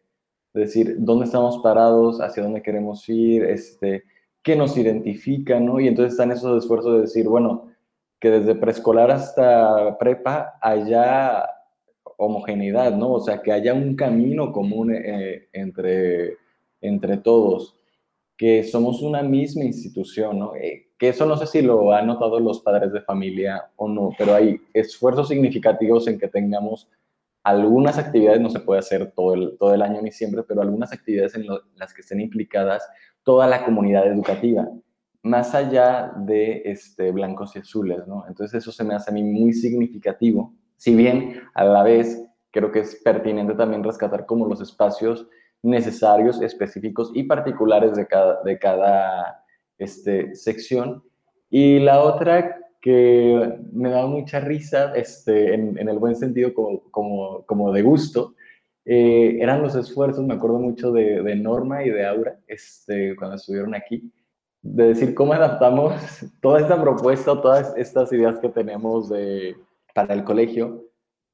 decir 0.53 0.95
dónde 0.99 1.25
estamos 1.25 1.59
parados, 1.59 2.21
hacia 2.21 2.43
dónde 2.43 2.61
queremos 2.61 3.07
ir, 3.09 3.43
este, 3.43 4.03
qué 4.43 4.55
nos 4.55 4.77
identifica, 4.77 5.59
¿no? 5.59 5.79
Y 5.79 5.87
entonces 5.87 6.13
están 6.13 6.31
esos 6.31 6.63
esfuerzos 6.63 6.95
de 6.95 7.01
decir, 7.01 7.27
bueno, 7.27 7.69
que 8.19 8.29
desde 8.29 8.55
preescolar 8.55 9.11
hasta 9.11 9.97
prepa 9.97 10.57
haya 10.61 11.45
homogeneidad, 12.17 12.95
¿no? 12.95 13.13
O 13.13 13.19
sea, 13.19 13.41
que 13.41 13.51
haya 13.51 13.73
un 13.73 13.95
camino 13.95 14.51
común 14.51 14.93
eh, 14.93 15.47
entre, 15.51 16.37
entre 16.81 17.17
todos, 17.17 17.75
que 18.37 18.63
somos 18.63 19.01
una 19.01 19.23
misma 19.23 19.63
institución, 19.63 20.39
¿no? 20.39 20.55
Eh, 20.55 20.87
que 20.97 21.09
eso 21.09 21.25
no 21.25 21.35
sé 21.35 21.47
si 21.47 21.61
lo 21.61 21.91
han 21.91 22.07
notado 22.07 22.39
los 22.39 22.61
padres 22.61 22.93
de 22.93 23.01
familia 23.01 23.71
o 23.75 23.87
no, 23.87 24.11
pero 24.17 24.35
hay 24.35 24.57
esfuerzos 24.73 25.27
significativos 25.27 26.07
en 26.07 26.17
que 26.17 26.27
tengamos 26.27 26.87
algunas 27.43 27.97
actividades, 27.97 28.41
no 28.41 28.49
se 28.49 28.61
puede 28.61 28.79
hacer 28.79 29.11
todo 29.11 29.33
el, 29.33 29.57
todo 29.57 29.73
el 29.73 29.81
año 29.81 30.01
ni 30.01 30.11
siempre, 30.11 30.43
pero 30.43 30.61
algunas 30.61 30.93
actividades 30.93 31.35
en 31.35 31.45
las 31.75 31.93
que 31.93 32.01
estén 32.01 32.21
implicadas 32.21 32.87
toda 33.23 33.47
la 33.47 33.65
comunidad 33.65 34.07
educativa, 34.07 34.67
más 35.23 35.53
allá 35.53 36.13
de 36.17 36.61
este, 36.65 37.11
blancos 37.11 37.55
y 37.55 37.59
azules, 37.59 38.07
¿no? 38.07 38.25
Entonces 38.27 38.61
eso 38.61 38.71
se 38.71 38.83
me 38.83 38.95
hace 38.95 39.11
a 39.11 39.13
mí 39.13 39.23
muy 39.23 39.53
significativo, 39.53 40.53
si 40.77 40.95
bien 40.95 41.41
a 41.53 41.63
la 41.63 41.83
vez 41.83 42.25
creo 42.51 42.71
que 42.71 42.79
es 42.79 42.95
pertinente 43.03 43.55
también 43.55 43.83
rescatar 43.83 44.25
como 44.25 44.47
los 44.47 44.61
espacios 44.61 45.27
necesarios, 45.63 46.41
específicos 46.41 47.11
y 47.13 47.23
particulares 47.23 47.95
de 47.95 48.05
cada, 48.05 48.41
de 48.43 48.59
cada 48.59 49.43
este, 49.77 50.35
sección. 50.35 51.03
Y 51.49 51.79
la 51.79 52.01
otra 52.01 52.62
que 52.83 53.59
me 53.71 53.89
da 53.89 54.05
mucha 54.07 54.41
risa, 54.41 54.93
este, 54.93 55.53
en, 55.53 55.87
el 55.87 55.97
buen 55.99 56.17
sentido 56.17 56.53
como, 56.53 57.45
como, 57.45 57.71
de 57.71 57.81
gusto, 57.81 58.35
eh, 58.83 59.37
eran 59.39 59.61
los 59.61 59.73
esfuerzos, 59.75 60.25
me 60.25 60.33
acuerdo 60.33 60.59
mucho 60.59 60.91
de, 60.91 61.33
Norma 61.37 61.85
y 61.85 61.89
de 61.89 62.05
Aura, 62.05 62.37
este, 62.45 63.15
cuando 63.15 63.37
estuvieron 63.37 63.73
aquí, 63.73 64.11
de 64.61 64.89
decir 64.89 65.15
cómo 65.15 65.31
adaptamos 65.31 65.93
toda 66.41 66.59
esta 66.59 66.79
propuesta, 66.81 67.41
todas 67.41 67.73
estas 67.77 68.11
ideas 68.11 68.37
que 68.39 68.49
tenemos 68.49 69.07
de, 69.07 69.55
para 69.95 70.13
el 70.13 70.25
colegio 70.25 70.83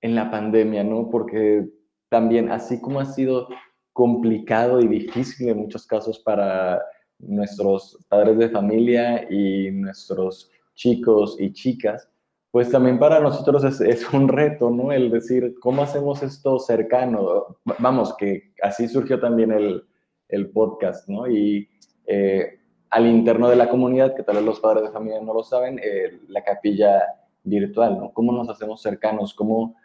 en 0.02 0.14
la 0.14 0.30
pandemia, 0.30 0.84
¿no? 0.84 1.10
Porque 1.10 1.68
también, 2.10 2.52
así 2.52 2.80
como 2.80 3.00
ha 3.00 3.06
sido 3.06 3.48
complicado 3.92 4.82
y 4.82 4.88
difícil 4.88 5.50
en 5.50 5.58
muchos 5.58 5.88
casos 5.88 6.20
para 6.20 6.80
nuestros 7.18 8.06
padres 8.08 8.38
de 8.38 8.50
familia 8.50 9.28
y 9.32 9.72
nuestros 9.72 10.52
chicos 10.80 11.36
y 11.38 11.52
chicas, 11.52 12.10
pues 12.52 12.72
también 12.72 12.98
para 12.98 13.20
nosotros 13.20 13.82
es, 13.82 14.14
un 14.14 14.30
reto, 14.30 14.72
¿no? 14.72 14.94
El 14.94 15.12
decir, 15.12 15.56
¿cómo 15.60 15.84
hacemos 15.84 16.24
esto 16.24 16.58
cercano? 16.58 17.58
Vamos, 17.80 18.16
que 18.18 18.54
así 18.64 18.88
surgió 18.88 19.20
también 19.20 19.52
el, 19.52 19.84
el 20.30 20.50
podcast, 20.52 21.08
¿no? 21.10 21.30
Y 21.30 21.70
eh, 22.08 22.60
al 22.90 23.08
interno 23.08 23.50
de 23.50 23.58
la 23.58 23.70
comunidad, 23.70 24.16
que 24.16 24.24
tal 24.24 24.38
vez 24.38 24.46
los 24.46 24.62
padres 24.62 24.84
de 24.84 24.92
familia 24.92 25.22
no 25.22 25.34
lo 25.34 25.44
saben, 25.44 25.82
la 26.30 26.44
capilla 26.44 27.04
virtual, 27.44 28.00
¿no? 28.00 28.14
¿Cómo 28.14 28.32
nos 28.32 28.50
hacemos 28.50 28.82
cercanos? 28.82 29.34
¿Cómo, 29.34 29.76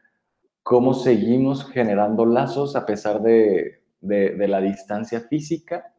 cómo 0.62 0.94
seguimos 0.94 1.68
generando 1.68 2.24
lazos 2.24 2.76
a 2.76 2.86
pesar 2.86 3.20
de, 3.20 3.82
de 4.00 4.48
la 4.48 4.60
distancia 4.60 5.20
física? 5.20 5.92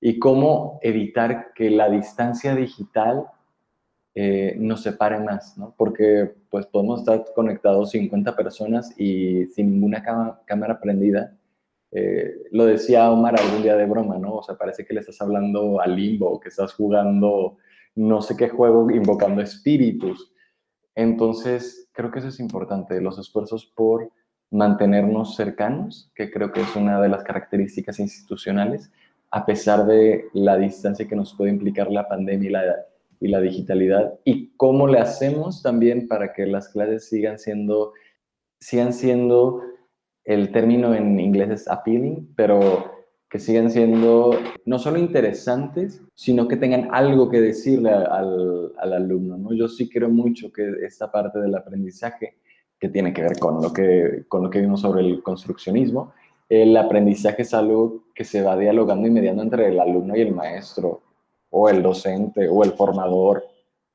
Y 0.00 0.18
cómo 0.18 0.78
evitar 0.82 1.54
que 1.54 1.70
la 1.70 1.88
distancia 1.88 2.54
digital 2.54 3.26
eh, 4.20 4.56
nos 4.58 4.82
separe 4.82 5.20
más. 5.20 5.54
Porque 5.76 6.34
pues 6.50 6.66
podemos 6.66 7.00
estar 7.00 7.24
conectados 7.36 7.92
50 7.92 8.34
personas 8.34 8.92
y 8.98 9.46
sin 9.46 9.70
ninguna 9.70 10.02
cámara 10.44 10.80
prendida. 10.80 11.36
Eh, 11.92 12.34
lo 12.50 12.66
decía 12.66 13.12
Omar 13.12 13.40
algún 13.40 13.62
día 13.62 13.76
de 13.76 13.86
broma, 13.86 14.18
¿no? 14.18 14.34
O 14.34 14.42
sea, 14.42 14.56
parece 14.56 14.84
que 14.84 14.92
le 14.92 15.00
estás 15.00 15.20
hablando 15.20 15.80
al 15.80 15.94
limbo, 15.94 16.40
que 16.40 16.48
estás 16.48 16.74
jugando 16.74 17.58
no 17.94 18.20
sé 18.20 18.36
qué 18.36 18.48
juego 18.48 18.90
invocando 18.90 19.40
espíritus. 19.40 20.32
Entonces, 20.96 21.88
creo 21.92 22.10
que 22.10 22.18
eso 22.18 22.28
es 22.28 22.40
importante, 22.40 23.00
los 23.00 23.20
esfuerzos 23.20 23.66
por 23.66 24.10
mantenernos 24.50 25.36
cercanos, 25.36 26.10
que 26.16 26.28
creo 26.28 26.50
que 26.50 26.62
es 26.62 26.74
una 26.74 27.00
de 27.00 27.08
las 27.08 27.22
características 27.22 28.00
institucionales, 28.00 28.90
a 29.30 29.46
pesar 29.46 29.86
de 29.86 30.24
la 30.32 30.56
distancia 30.56 31.06
que 31.06 31.14
nos 31.14 31.34
puede 31.34 31.52
implicar 31.52 31.88
la 31.88 32.08
pandemia 32.08 32.48
y 32.48 32.52
la 32.52 32.62
y 33.20 33.28
la 33.28 33.40
digitalidad 33.40 34.14
y 34.24 34.54
cómo 34.56 34.86
le 34.86 34.98
hacemos 34.98 35.62
también 35.62 36.08
para 36.08 36.32
que 36.32 36.46
las 36.46 36.68
clases 36.68 37.08
sigan 37.08 37.38
siendo, 37.38 37.92
sigan 38.60 38.92
siendo, 38.92 39.62
el 40.24 40.52
término 40.52 40.94
en 40.94 41.18
inglés 41.18 41.50
es 41.50 41.68
appealing, 41.68 42.32
pero 42.36 42.92
que 43.30 43.38
sigan 43.38 43.70
siendo 43.70 44.30
no 44.64 44.78
solo 44.78 44.98
interesantes, 44.98 46.02
sino 46.14 46.48
que 46.48 46.56
tengan 46.56 46.88
algo 46.92 47.28
que 47.28 47.40
decirle 47.40 47.90
al, 47.90 48.72
al 48.78 48.92
alumno. 48.92 49.36
¿no? 49.36 49.52
Yo 49.52 49.68
sí 49.68 49.88
creo 49.88 50.08
mucho 50.08 50.52
que 50.52 50.66
esta 50.82 51.10
parte 51.10 51.38
del 51.38 51.54
aprendizaje, 51.54 52.38
que 52.78 52.88
tiene 52.88 53.12
que 53.12 53.22
ver 53.22 53.38
con 53.38 53.60
lo 53.60 53.72
que, 53.72 54.24
con 54.28 54.42
lo 54.42 54.50
que 54.50 54.60
vimos 54.60 54.80
sobre 54.80 55.00
el 55.00 55.22
construccionismo, 55.22 56.12
el 56.48 56.74
aprendizaje 56.76 57.42
es 57.42 57.52
algo 57.52 58.04
que 58.14 58.24
se 58.24 58.42
va 58.42 58.56
dialogando 58.56 59.06
y 59.06 59.10
mediando 59.10 59.42
entre 59.42 59.68
el 59.68 59.80
alumno 59.80 60.16
y 60.16 60.20
el 60.20 60.34
maestro 60.34 61.02
o 61.50 61.68
el 61.68 61.82
docente 61.82 62.48
o 62.48 62.64
el 62.64 62.72
formador. 62.72 63.44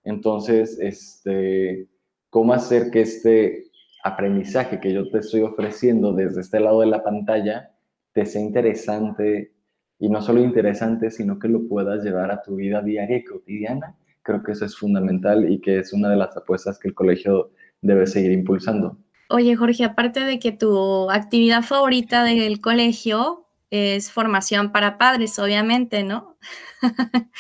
Entonces, 0.04 0.78
este, 0.80 1.88
¿cómo 2.30 2.54
hacer 2.54 2.92
que 2.92 3.02
este 3.02 3.66
aprendizaje 4.04 4.80
que 4.80 4.94
yo 4.94 5.10
te 5.10 5.20
estoy 5.20 5.42
ofreciendo 5.42 6.14
desde 6.14 6.42
este 6.42 6.60
lado 6.60 6.82
de 6.82 6.88
la 6.88 7.04
pantalla 7.04 7.72
te 8.12 8.26
sea 8.26 8.42
interesante 8.42 9.54
y 9.98 10.10
no 10.10 10.22
solo 10.22 10.42
interesante, 10.42 11.10
sino 11.10 11.40
que 11.40 11.48
lo 11.48 11.68
puedas 11.68 12.04
llevar 12.04 12.32
a 12.32 12.42
tu 12.42 12.56
vida 12.56 12.82
diaria 12.82 13.18
y 13.18 13.24
cotidiana? 13.24 13.96
Creo 14.22 14.44
que 14.44 14.54
eso 14.54 14.66
es 14.66 14.76
fundamental 14.76 15.50
y 15.50 15.60
que 15.60 15.80
es 15.80 15.94
una 15.94 16.10
de 16.10 16.18
las 16.18 16.36
apuestas 16.36 16.80
que 16.80 16.90
el 16.90 16.94
colegio 16.94 17.52
debe 17.82 18.08
seguir 18.08 18.32
impulsando. 18.32 18.98
Oye, 19.30 19.56
Jorge, 19.56 19.84
aparte 19.84 20.20
de 20.22 20.40
que 20.40 20.52
tu 20.52 21.10
actividad 21.10 21.64
favorita 21.64 22.24
del 22.24 22.60
colegio 22.62 23.43
es 23.74 24.12
formación 24.12 24.72
para 24.72 25.00
padres, 25.00 25.40
obviamente, 25.40 26.04
¿no? 26.04 26.38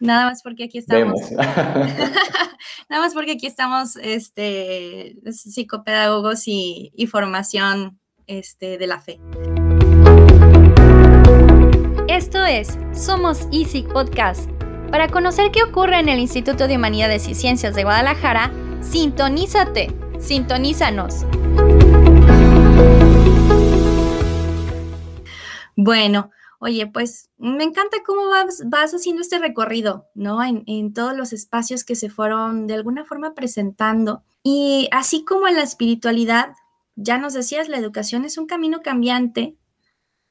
Nada 0.00 0.24
más 0.24 0.42
porque 0.42 0.64
aquí 0.64 0.78
estamos. 0.78 1.20
Nada 2.88 3.02
más 3.02 3.12
porque 3.12 3.32
aquí 3.32 3.46
estamos 3.46 3.96
este, 3.96 5.16
psicopedagogos 5.30 6.44
y, 6.46 6.90
formación 7.10 8.00
este, 8.26 8.78
de 8.78 8.86
la 8.86 8.98
fe. 8.98 9.20
Esto 12.08 12.46
es 12.46 12.78
Somos 12.94 13.46
Easy 13.52 13.82
Podcast. 13.82 14.48
Para 14.90 15.08
conocer 15.08 15.50
qué 15.50 15.64
ocurre 15.64 15.98
en 15.98 16.08
el 16.08 16.18
Instituto 16.18 16.66
de 16.66 16.76
Humanidades 16.76 17.28
y 17.28 17.34
Ciencias 17.34 17.74
de 17.74 17.84
Guadalajara, 17.84 18.50
sintonízate, 18.80 19.94
sintonízanos. 20.18 21.26
Bueno, 25.76 26.30
oye, 26.58 26.86
pues 26.86 27.30
me 27.36 27.64
encanta 27.64 27.98
cómo 28.06 28.28
vas, 28.28 28.94
haciendo 28.94 29.22
este 29.22 29.38
recorrido, 29.38 30.06
¿no? 30.14 30.42
En, 30.42 30.94
todos 30.94 31.16
los 31.16 31.32
espacios 31.32 31.84
que 31.84 31.94
se 31.94 32.08
fueron 32.08 32.66
de 32.66 32.74
alguna 32.74 33.04
forma 33.04 33.34
presentando. 33.34 34.22
Y 34.42 34.88
así 34.92 35.24
como 35.24 35.48
en 35.48 35.56
la 35.56 35.62
espiritualidad, 35.62 36.54
ya 36.96 37.18
nos 37.18 37.34
decías, 37.34 37.68
la 37.68 37.78
educación 37.78 38.24
es 38.24 38.38
un 38.38 38.46
camino 38.46 38.82
cambiante, 38.82 39.56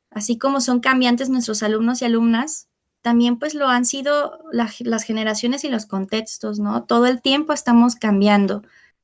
así 0.09 0.37
como 0.37 0.61
son 0.61 0.79
cambiantes 0.79 1.29
nuestros 1.29 1.61
alumnos 1.61 2.01
y 2.01 2.05
alumnas, 2.05 2.67
también 3.01 3.37
pues 3.37 3.53
lo 3.53 3.67
han 3.67 3.85
sido 3.85 4.39
las 4.51 5.03
generaciones 5.03 5.63
y 5.65 5.69
los 5.69 5.85
contextos, 5.85 6.57
¿no? 6.59 6.85
Todo 6.85 7.05
el 7.05 7.21
tiempo 7.21 7.51
estamos 7.53 7.95
cambiando. 7.95 8.63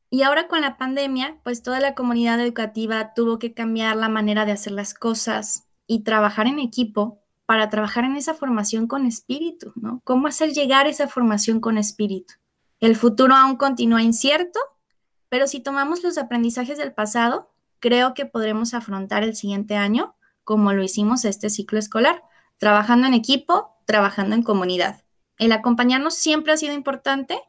Y 0.10 0.24
ahora 0.24 0.48
con 0.48 0.62
la 0.62 0.78
pandemia, 0.78 1.38
pues 1.44 1.62
toda 1.62 1.80
la 1.80 1.94
comunidad 1.94 2.40
educativa 2.40 3.14
tuvo 3.14 3.38
que 3.38 3.54
cambiar 3.54 3.98
la 3.98 4.10
manera 4.10 4.46
de 4.46 4.54
hacer 4.54 4.74
las 4.74 4.94
cosas, 4.94 5.69
y 5.90 6.04
trabajar 6.04 6.46
en 6.46 6.60
equipo 6.60 7.20
para 7.48 7.68
trabajar 7.70 8.04
en 8.04 8.16
esa 8.16 8.36
formación 8.36 8.86
con 8.86 9.08
espíritu, 9.08 9.74
¿no? 9.76 10.02
¿Cómo 10.04 10.28
hacer 10.28 10.52
llegar 10.52 10.86
esa 10.86 11.08
formación 11.08 11.60
con 11.60 11.80
espíritu? 11.80 12.36
El 12.80 12.96
futuro 12.96 13.34
aún 13.34 13.56
continúa 13.56 14.04
incierto, 14.04 14.60
pero 15.30 15.48
si 15.48 15.62
tomamos 15.62 16.04
los 16.04 16.20
aprendizajes 16.20 16.78
del 16.78 16.94
pasado, 16.94 17.52
creo 17.80 18.14
que 18.14 18.28
podremos 18.28 18.76
afrontar 18.76 19.24
el 19.24 19.36
siguiente 19.36 19.78
año 19.78 20.16
como 20.44 20.74
lo 20.74 20.84
hicimos 20.84 21.26
este 21.26 21.50
ciclo 21.50 21.80
escolar, 21.80 22.22
trabajando 22.58 23.08
en 23.08 23.16
equipo, 23.16 23.76
trabajando 23.86 24.36
en 24.36 24.44
comunidad. 24.44 25.02
El 25.40 25.52
acompañarnos 25.52 26.14
siempre 26.14 26.54
ha 26.54 26.58
sido 26.58 26.76
importante, 26.76 27.42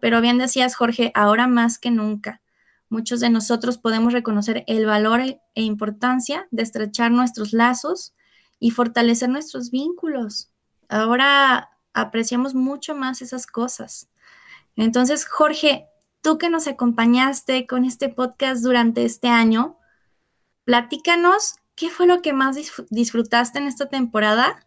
pero 0.00 0.20
bien 0.20 0.38
decías, 0.38 0.74
Jorge, 0.74 1.12
ahora 1.14 1.46
más 1.46 1.78
que 1.78 1.92
nunca. 1.92 2.40
Muchos 2.88 3.20
de 3.20 3.30
nosotros 3.30 3.78
podemos 3.78 4.12
reconocer 4.12 4.64
el 4.66 4.86
valor 4.86 5.20
e, 5.20 5.40
e 5.54 5.62
importancia 5.62 6.46
de 6.50 6.62
estrechar 6.62 7.10
nuestros 7.10 7.52
lazos 7.52 8.14
y 8.58 8.70
fortalecer 8.70 9.28
nuestros 9.28 9.70
vínculos. 9.70 10.50
Ahora 10.88 11.70
apreciamos 11.92 12.54
mucho 12.54 12.94
más 12.94 13.22
esas 13.22 13.46
cosas. 13.46 14.08
Entonces, 14.76 15.26
Jorge, 15.26 15.88
tú 16.20 16.38
que 16.38 16.50
nos 16.50 16.68
acompañaste 16.68 17.66
con 17.66 17.84
este 17.84 18.08
podcast 18.08 18.62
durante 18.62 19.04
este 19.04 19.28
año, 19.28 19.78
platícanos 20.64 21.56
qué 21.74 21.90
fue 21.90 22.06
lo 22.06 22.22
que 22.22 22.32
más 22.32 22.56
disfrutaste 22.90 23.58
en 23.58 23.66
esta 23.66 23.88
temporada, 23.88 24.66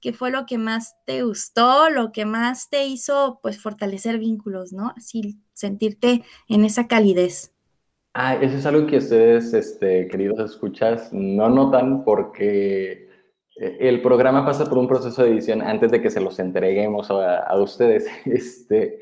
qué 0.00 0.12
fue 0.12 0.30
lo 0.30 0.44
que 0.44 0.58
más 0.58 0.96
te 1.06 1.22
gustó, 1.22 1.88
lo 1.88 2.12
que 2.12 2.26
más 2.26 2.68
te 2.68 2.86
hizo 2.86 3.40
pues 3.42 3.60
fortalecer 3.60 4.18
vínculos, 4.18 4.72
¿no? 4.72 4.92
Así 4.96 5.38
sentirte 5.54 6.24
en 6.48 6.64
esa 6.64 6.88
calidez. 6.88 7.53
Ah, 8.16 8.36
eso 8.36 8.56
es 8.56 8.64
algo 8.64 8.86
que 8.86 8.98
ustedes, 8.98 9.52
este, 9.54 10.06
queridos 10.06 10.38
escuchas, 10.38 11.12
no 11.12 11.48
notan 11.48 12.04
porque 12.04 13.08
eh, 13.56 13.76
el 13.80 14.02
programa 14.02 14.46
pasa 14.46 14.66
por 14.66 14.78
un 14.78 14.86
proceso 14.86 15.24
de 15.24 15.30
edición 15.30 15.60
antes 15.60 15.90
de 15.90 16.00
que 16.00 16.10
se 16.10 16.20
los 16.20 16.38
entreguemos 16.38 17.10
a, 17.10 17.56
ustedes. 17.58 18.06
Este, 18.26 19.00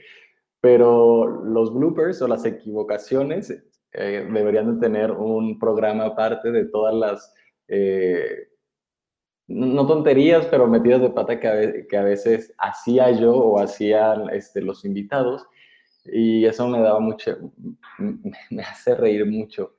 pero 0.61 1.27
los 1.27 1.75
bloopers 1.75 2.23
o 2.23 2.29
las 2.29 2.47
equivocaciones 2.47 3.51
eh, 3.93 4.27
deberían 4.33 4.75
de 4.75 4.87
tener 4.87 5.11
un 5.11 5.59
programa 5.59 6.07
aparte 6.07 6.51
de 6.51 6.65
todas 6.67 6.95
las, 6.95 7.35
eh, 7.69 8.49
no 9.47 9.87
tonterías, 9.87 10.47
pero 10.47 10.67
metidas 10.67 11.03
de 11.03 11.11
pata 11.11 11.39
que 11.39 11.49
a, 11.49 11.87
que 11.87 11.97
a 11.99 12.03
veces 12.03 12.55
hacía 12.59 13.11
yo 13.11 13.35
o 13.35 13.61
hacían 13.61 14.31
este, 14.31 14.63
los 14.63 14.87
invitados. 14.87 15.47
Y 16.05 16.45
eso 16.45 16.69
me 16.69 16.81
daba 16.81 17.01
mucho, 17.01 17.53
me 18.51 18.63
hace 18.63 18.95
reír 18.95 19.27
mucho. 19.27 19.75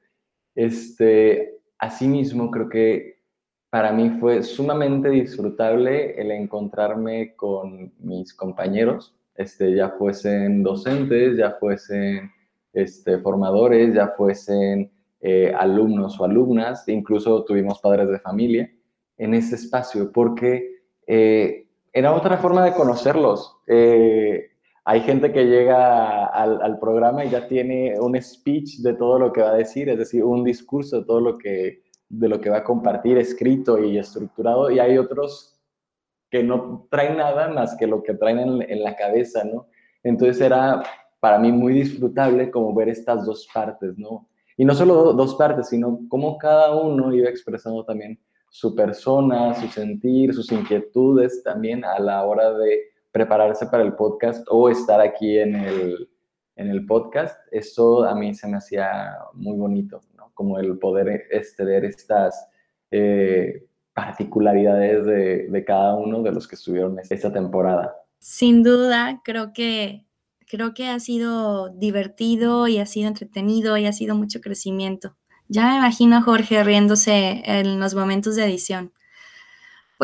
Este, 0.55 1.57
asimismo, 1.77 2.49
creo 2.51 2.69
que 2.69 3.23
para 3.69 3.91
mí 3.91 4.17
fue 4.19 4.43
sumamente 4.43 5.09
disfrutable 5.09 6.19
el 6.21 6.31
encontrarme 6.31 7.35
con 7.35 7.91
mis 7.99 8.33
compañeros, 8.33 9.15
este, 9.35 9.75
ya 9.75 9.89
fuesen 9.89 10.61
docentes, 10.61 11.37
ya 11.37 11.57
fuesen 11.59 12.31
este, 12.71 13.17
formadores, 13.17 13.95
ya 13.95 14.09
fuesen 14.09 14.91
eh, 15.21 15.51
alumnos 15.57 16.19
o 16.19 16.25
alumnas, 16.25 16.87
incluso 16.87 17.43
tuvimos 17.45 17.79
padres 17.79 18.09
de 18.09 18.19
familia 18.19 18.71
en 19.17 19.33
ese 19.33 19.55
espacio, 19.55 20.11
porque 20.11 20.83
eh, 21.07 21.67
era 21.91 22.13
otra 22.13 22.37
forma 22.37 22.63
de 22.63 22.73
conocerlos. 22.73 23.57
Eh, 23.67 24.51
hay 24.85 25.01
gente 25.01 25.31
que 25.31 25.45
llega 25.45 26.25
al, 26.25 26.77
programa 26.79 27.23
y 27.23 27.29
ya 27.29 27.47
tiene 27.47 27.99
un 27.99 28.21
speech 28.21 28.79
de 28.79 28.93
todo 28.93 29.17
lo 29.17 29.31
que 29.31 29.41
va 29.41 29.51
a 29.51 29.55
decir, 29.55 29.87
es 29.89 29.97
decir, 29.97 30.23
un 30.23 30.43
discurso 30.43 30.99
de 30.99 31.05
todo 31.05 31.21
lo 31.21 31.37
que 31.37 31.83
de 32.09 32.29
lo 32.29 32.39
que 32.39 32.49
va 32.49 32.57
a 32.57 32.63
compartir 32.63 33.17
escrito 33.17 33.79
y 33.79 33.97
estructurado, 33.97 34.69
y 34.69 34.77
hay 34.77 34.99
otros 34.99 35.59
que 36.29 36.43
no 36.43 36.87
traen 36.91 37.17
nada 37.17 37.47
más 37.47 37.75
que 37.75 37.87
lo 37.87 38.03
que 38.03 38.13
traen 38.13 38.61
en, 38.61 38.83
la 38.83 38.95
cabeza, 38.95 39.43
¿no? 39.43 39.67
Entonces 40.03 40.39
era 40.41 40.83
para 41.19 41.39
mí 41.39 41.51
muy 41.51 41.73
disfrutable 41.73 42.51
como 42.51 42.73
ver 42.75 42.89
estas 42.89 43.25
dos 43.25 43.47
partes, 43.51 43.97
¿no? 43.97 44.27
Y 44.57 44.65
no 44.65 44.75
solo 44.75 45.13
dos 45.13 45.33
partes, 45.35 45.69
sino 45.69 46.01
cómo 46.07 46.37
cada 46.37 46.75
uno 46.75 47.13
iba 47.13 47.29
expresando 47.29 47.83
también 47.83 48.19
su 48.49 48.75
persona, 48.75 49.55
su 49.55 49.67
sentir, 49.67 50.33
sus 50.33 50.51
inquietudes 50.51 51.41
también 51.41 51.83
a 51.83 51.97
la 51.97 52.23
hora 52.25 52.53
de 52.53 52.92
prepararse 53.13 53.67
para 53.67 53.83
el 53.83 53.93
podcast 53.93 54.45
o 54.49 54.69
estar 54.69 54.99
aquí 54.99 55.39
en 55.39 55.55
el, 55.55 56.09
en 56.57 56.69
el 56.69 56.85
podcast. 56.85 57.37
Eso 57.51 58.03
a 58.03 58.13
mí 58.13 58.33
se 58.33 58.49
me 58.49 58.57
hacía 58.57 59.15
muy 59.33 59.55
bonito 59.55 60.01
como 60.33 60.59
el 60.59 60.77
poder 60.79 61.27
exceder 61.31 61.85
estas 61.85 62.47
eh, 62.91 63.65
particularidades 63.93 65.05
de, 65.05 65.63
cada 65.65 65.95
uno 65.95 66.23
de 66.23 66.31
los 66.31 66.47
que 66.47 66.55
estuvieron 66.55 66.97
esta 66.99 67.31
temporada. 67.31 67.95
Sin 68.19 68.63
duda, 68.63 69.21
creo 69.23 69.53
que, 69.53 70.05
creo 70.47 70.73
que 70.73 70.87
ha 70.87 70.99
sido 70.99 71.69
divertido 71.69 72.67
y 72.67 72.79
ha 72.79 72.85
sido 72.85 73.07
entretenido 73.07 73.77
y 73.77 73.85
ha 73.85 73.93
sido 73.93 74.15
mucho 74.15 74.41
crecimiento. 74.41 75.15
Ya 75.47 75.69
me 75.69 75.77
imagino 75.77 76.17
a 76.17 76.21
Jorge 76.21 76.63
riéndose 76.63 77.43
en 77.45 77.79
los 77.79 77.93
momentos 77.93 78.35
de 78.35 78.45
edición. 78.45 78.93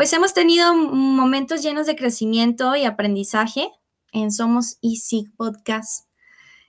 Pues 0.00 0.14
hemos 0.14 0.32
tenido 0.32 0.74
momentos 0.74 1.62
llenos 1.62 1.84
de 1.84 1.94
crecimiento 1.94 2.74
y 2.74 2.86
aprendizaje 2.86 3.70
en 4.12 4.32
Somos 4.32 4.78
Easy 4.80 5.28
Podcast 5.36 6.06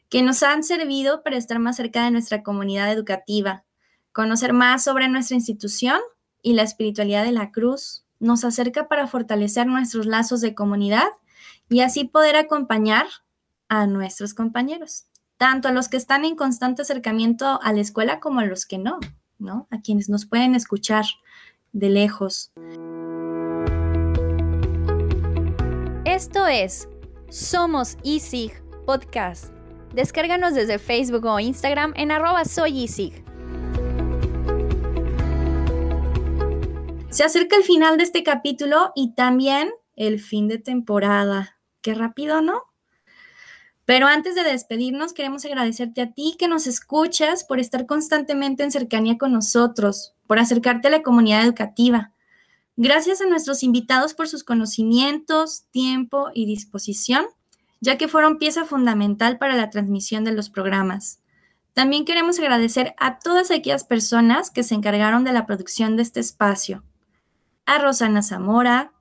que 0.09 0.21
nos 0.21 0.43
han 0.43 0.63
servido 0.63 1.23
para 1.23 1.37
estar 1.37 1.57
más 1.57 1.77
cerca 1.77 2.03
de 2.03 2.11
nuestra 2.11 2.43
comunidad 2.43 2.91
educativa, 2.91 3.63
conocer 4.11 4.51
más 4.51 4.83
sobre 4.83 5.07
nuestra 5.07 5.37
institución 5.37 5.97
y 6.41 6.55
la 6.55 6.63
espiritualidad 6.63 7.23
de 7.23 7.31
la 7.31 7.51
cruz, 7.51 8.03
nos 8.19 8.43
acerca 8.43 8.89
para 8.89 9.07
fortalecer 9.07 9.65
nuestros 9.65 10.07
lazos 10.07 10.41
de 10.41 10.53
comunidad 10.53 11.07
y 11.69 11.79
así 11.79 12.03
poder 12.03 12.35
acompañar 12.35 13.05
a 13.69 13.87
nuestros 13.87 14.33
compañeros, 14.33 15.05
tanto 15.37 15.69
a 15.69 15.71
los 15.71 15.87
que 15.87 15.95
están 15.95 16.25
en 16.25 16.35
constante 16.35 16.81
acercamiento 16.81 17.61
a 17.63 17.71
la 17.71 17.79
escuela 17.79 18.19
como 18.19 18.41
a 18.41 18.45
los 18.45 18.65
que 18.65 18.77
no, 18.77 18.99
¿no? 19.39 19.69
A 19.71 19.79
quienes 19.79 20.09
nos 20.09 20.25
pueden 20.25 20.53
escuchar 20.53 21.05
de 21.71 21.89
lejos. 21.89 22.51
Esto 26.21 26.45
es 26.45 26.88
Somos 27.31 27.97
ISIG 28.03 28.53
Podcast 28.86 29.45
Descárganos 29.95 30.53
desde 30.53 30.77
Facebook 30.77 31.25
o 31.25 31.39
Instagram 31.39 31.93
en 31.95 32.12
arroba 32.12 32.45
soyisig. 32.45 33.25
Se 37.10 37.23
acerca 37.23 37.55
el 37.55 37.63
final 37.63 37.97
de 37.97 38.03
este 38.03 38.21
capítulo 38.21 38.91
y 38.95 39.15
también 39.15 39.71
el 39.95 40.19
fin 40.19 40.47
de 40.47 40.60
temporada. 40.60 41.57
Qué 41.81 41.95
rápido, 41.95 42.39
¿no? 42.41 42.65
Pero 43.86 44.05
antes 44.05 44.36
de 44.36 44.43
despedirnos, 44.43 45.13
queremos 45.13 45.43
agradecerte 45.45 46.01
a 46.01 46.12
ti 46.12 46.36
que 46.38 46.47
nos 46.47 46.67
escuchas 46.67 47.43
por 47.43 47.60
estar 47.60 47.88
constantemente 47.88 48.62
en 48.62 48.69
cercanía 48.69 49.17
con 49.17 49.34
nosotros, 49.34 50.13
por 50.27 50.38
acercarte 50.38 50.88
a 50.88 50.91
la 50.91 51.01
comunidad 51.01 51.43
educativa. 51.43 52.12
Gracias 52.77 53.21
a 53.21 53.27
nuestros 53.27 53.63
invitados 53.63 54.13
por 54.13 54.27
sus 54.27 54.43
conocimientos, 54.43 55.65
tiempo 55.71 56.29
y 56.34 56.45
disposición 56.45 57.25
ya 57.81 57.97
que 57.97 58.07
fueron 58.07 58.38
pieza 58.38 58.63
fundamental 58.63 59.38
para 59.39 59.55
la 59.55 59.69
transmisión 59.69 60.23
de 60.23 60.31
los 60.31 60.49
programas. 60.49 61.19
También 61.73 62.05
queremos 62.05 62.39
agradecer 62.39 62.93
a 62.97 63.19
todas 63.19 63.49
aquellas 63.49 63.84
personas 63.84 64.51
que 64.51 64.63
se 64.63 64.75
encargaron 64.75 65.23
de 65.23 65.34
la 65.34 65.45
producción 65.45 65.97
de 65.97 66.03
este 66.03 66.19
espacio. 66.19 66.84
A 67.65 67.79
Rosana 67.79 68.21
Zamora, 68.21 68.93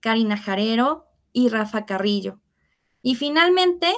Karina 0.00 0.36
Jarero 0.36 1.06
y 1.32 1.48
Rafa 1.48 1.86
Carrillo. 1.86 2.40
Y 3.02 3.14
finalmente, 3.14 3.92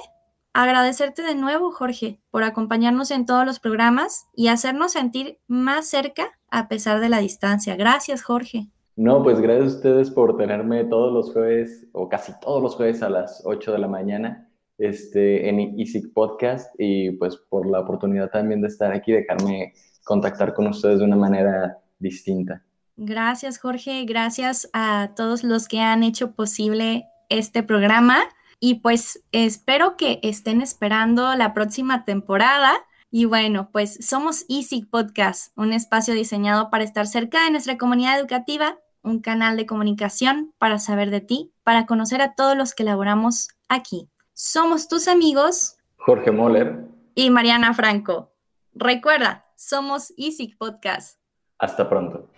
agradecerte 0.53 1.23
de 1.23 1.35
nuevo, 1.35 1.71
Jorge, 1.71 2.19
por 2.29 2.43
acompañarnos 2.43 3.09
en 3.09 3.25
todos 3.25 3.45
los 3.45 3.59
programas 3.59 4.27
y 4.35 4.49
hacernos 4.49 4.91
sentir 4.91 5.39
más 5.47 5.87
cerca 5.87 6.37
a 6.49 6.67
pesar 6.67 6.99
de 6.99 7.09
la 7.09 7.19
distancia. 7.19 7.75
Gracias, 7.75 8.21
Jorge. 8.21 8.67
No, 8.95 9.23
pues 9.23 9.39
gracias 9.39 9.73
a 9.73 9.75
ustedes 9.77 10.11
por 10.11 10.37
tenerme 10.37 10.83
todos 10.85 11.13
los 11.13 11.31
jueves, 11.31 11.87
o 11.93 12.09
casi 12.09 12.33
todos 12.39 12.61
los 12.61 12.75
jueves 12.75 13.01
a 13.01 13.09
las 13.09 13.41
8 13.45 13.71
de 13.71 13.79
la 13.79 13.87
mañana, 13.87 14.49
este, 14.77 15.47
en 15.47 15.59
EASIC 15.79 16.13
Podcast, 16.13 16.73
y 16.77 17.11
pues 17.11 17.37
por 17.37 17.65
la 17.69 17.79
oportunidad 17.79 18.29
también 18.29 18.61
de 18.61 18.67
estar 18.67 18.91
aquí, 18.91 19.11
dejarme 19.11 19.73
contactar 20.03 20.53
con 20.53 20.67
ustedes 20.67 20.99
de 20.99 21.05
una 21.05 21.15
manera 21.15 21.77
distinta. 21.99 22.63
Gracias, 22.97 23.57
Jorge. 23.59 24.05
Gracias 24.05 24.69
a 24.73 25.11
todos 25.15 25.43
los 25.43 25.67
que 25.67 25.79
han 25.79 26.03
hecho 26.03 26.33
posible 26.33 27.05
este 27.29 27.63
programa. 27.63 28.19
Y 28.59 28.75
pues 28.75 29.23
espero 29.31 29.97
que 29.97 30.19
estén 30.21 30.61
esperando 30.61 31.33
la 31.35 31.53
próxima 31.53 32.05
temporada. 32.05 32.73
Y 33.11 33.25
bueno, 33.25 33.69
pues 33.71 33.99
somos 34.01 34.45
EASIC 34.49 34.89
Podcast, 34.89 35.55
un 35.57 35.73
espacio 35.73 36.13
diseñado 36.13 36.69
para 36.69 36.83
estar 36.83 37.05
cerca 37.05 37.43
de 37.43 37.51
nuestra 37.51 37.77
comunidad 37.77 38.19
educativa 38.19 38.77
un 39.03 39.19
canal 39.19 39.57
de 39.57 39.65
comunicación 39.65 40.53
para 40.57 40.79
saber 40.79 41.09
de 41.09 41.21
ti, 41.21 41.53
para 41.63 41.85
conocer 41.85 42.21
a 42.21 42.35
todos 42.35 42.55
los 42.55 42.73
que 42.73 42.83
laboramos 42.83 43.49
aquí. 43.67 44.09
Somos 44.33 44.87
tus 44.87 45.07
amigos 45.07 45.77
Jorge 45.97 46.31
Moller 46.31 46.85
y 47.15 47.29
Mariana 47.29 47.73
Franco. 47.73 48.31
Recuerda, 48.73 49.45
somos 49.55 50.13
Easy 50.17 50.55
Podcast. 50.55 51.19
Hasta 51.57 51.87
pronto. 51.89 52.30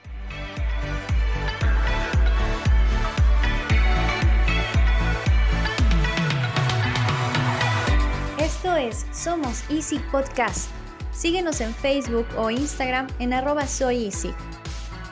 Es 8.78 9.06
Somos 9.12 9.64
Easy 9.70 10.00
Podcast. 10.12 10.70
Síguenos 11.12 11.62
en 11.62 11.76
Facebook 11.76 12.26
o 12.38 12.50
Instagram 12.50 13.08
en 13.20 13.34
arroba. 13.34 13.66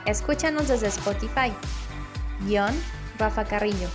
Escúchanos 0.04 0.68
desde 0.68 0.88
Spotify. 0.88 1.52
Guión, 2.40 2.74
Rafa 3.18 3.44
Carrillo. 3.44 3.88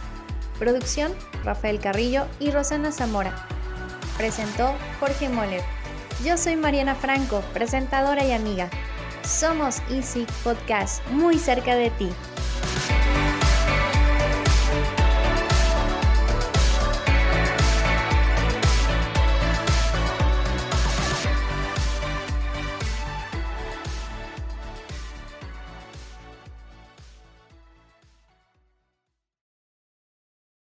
Producción, 0.58 1.14
Rafael 1.44 1.80
Carrillo 1.80 2.28
y 2.40 2.52
Rosana 2.52 2.92
Zamora. 2.94 3.46
Presentó 4.18 4.74
Jorge 5.00 5.28
Moller. 5.28 5.64
Yo 6.24 6.38
soy 6.38 6.56
Mariana 6.56 6.96
Franco, 6.96 7.42
presentadora 7.54 8.24
y 8.24 8.32
amiga. 8.32 8.70
Somos 9.24 9.82
Easy 9.90 10.26
Podcast, 10.44 11.06
muy 11.10 11.38
cerca 11.38 11.76
de 11.76 11.90
ti. 11.92 12.10